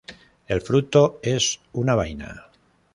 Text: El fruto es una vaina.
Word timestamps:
El 0.47 0.61
fruto 0.61 1.19
es 1.21 1.59
una 1.73 1.93
vaina. 1.93 2.47